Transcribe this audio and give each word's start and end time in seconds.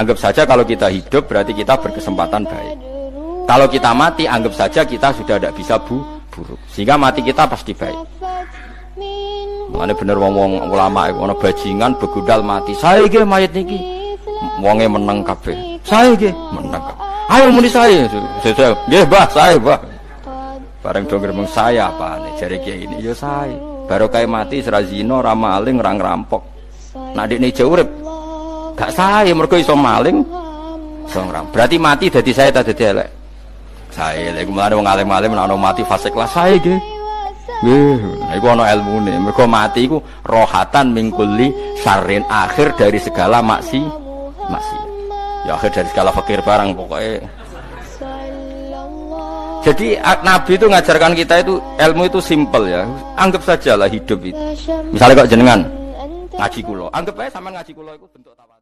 Anggap 0.00 0.16
saja 0.16 0.48
kalau 0.48 0.64
kita 0.64 0.88
hidup 0.88 1.28
berarti 1.28 1.52
kita 1.52 1.76
berkesempatan 1.76 2.48
baik. 2.48 2.76
Kalau 3.44 3.68
kita 3.68 3.92
mati, 3.92 4.24
anggap 4.24 4.56
saja 4.56 4.80
kita 4.88 5.12
sudah 5.12 5.36
tidak 5.36 5.52
bisa 5.52 5.76
bu 5.76 6.00
buruk. 6.32 6.56
Sehingga 6.72 6.96
mati 6.96 7.20
kita 7.20 7.44
pasti 7.44 7.76
baik. 7.76 8.00
Mana 9.68 9.92
bener 9.92 10.16
wong 10.16 10.32
wong 10.32 10.52
ulama 10.72 11.12
ono 11.12 11.36
bajingan 11.36 12.00
begudal 12.00 12.40
mati. 12.40 12.72
Saya 12.80 13.04
ge 13.12 13.20
mayat 13.28 13.52
niki, 13.52 13.76
wonge 14.64 14.88
menang 14.88 15.20
kabeh. 15.20 15.76
Saya 15.84 16.16
ge 16.16 16.32
menang 16.32 16.80
kabeh. 16.80 17.04
Ayo 17.30 17.46
muni 17.52 17.68
saya, 17.68 18.08
saya, 18.42 18.72
dia 18.88 19.04
bah 19.04 19.28
saya 19.28 19.60
bah. 19.60 19.78
Bareng 20.80 21.04
dong 21.04 21.20
gremeng 21.20 21.46
saya 21.46 21.92
apa 21.92 22.18
nih 22.24 22.32
jari 22.40 22.56
kiai 22.64 22.88
ini, 22.88 23.04
yo 23.04 23.12
saya. 23.12 23.52
Baru 23.84 24.08
kayak 24.08 24.32
mati 24.32 24.64
serazino 24.64 25.20
ramaling 25.20 25.76
rang 25.76 26.00
rampok. 26.00 26.42
Nah 27.12 27.28
di 27.28 27.36
ini 27.36 27.52
jauh 27.52 27.76
gak 28.80 28.96
saya 28.96 29.32
mereka 29.36 29.60
iso 29.60 29.76
maling, 29.76 30.24
iso 31.04 31.20
Berarti 31.52 31.76
mati 31.76 32.08
dari 32.08 32.32
saya 32.32 32.48
tadi 32.48 32.72
elek. 32.72 33.08
Saya 33.92 34.32
lagi 34.32 34.48
mulai 34.48 34.72
wong 34.72 34.86
alim-alim 34.86 35.34
nek 35.36 35.50
mati 35.60 35.82
fase 35.84 36.08
kelas 36.08 36.32
saya 36.32 36.56
ge. 36.56 36.78
Nggih, 37.60 38.38
iku 38.40 38.46
ana 38.56 38.72
ilmune. 38.72 39.18
Mergo 39.20 39.44
mati 39.44 39.84
iku 39.84 40.00
rohatan 40.24 40.96
mingkuli 40.96 41.52
sarin 41.82 42.24
akhir 42.30 42.72
dari 42.78 42.96
segala 42.96 43.44
maksi 43.44 43.82
maksi. 44.48 44.78
Ya 45.44 45.58
akhir 45.58 45.76
dari 45.76 45.88
segala 45.92 46.14
fakir 46.14 46.40
barang 46.40 46.72
pokoknya. 46.72 47.26
Jadi 49.60 50.00
Nabi 50.00 50.56
itu 50.56 50.66
ngajarkan 50.72 51.12
kita 51.12 51.44
itu 51.44 51.60
ilmu 51.60 52.08
itu 52.08 52.22
simpel 52.22 52.64
ya. 52.64 52.88
Anggap 53.18 53.44
saja 53.44 53.76
lah 53.76 53.90
hidup 53.92 54.24
itu. 54.24 54.40
Misalnya 54.88 55.26
kok 55.26 55.28
jenengan 55.28 55.60
ngaji 56.40 56.60
kulo, 56.64 56.88
anggap 56.96 57.20
aja 57.20 57.36
sama 57.36 57.52
ngaji 57.52 57.72
kulo 57.76 57.92
itu 57.92 58.06
bentuk 58.16 58.32
tawa. 58.32 58.56